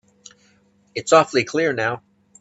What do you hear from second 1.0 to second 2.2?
awfully clear now.